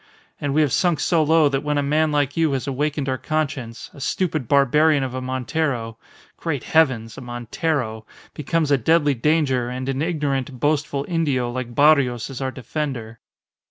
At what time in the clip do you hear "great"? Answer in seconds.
6.37-6.63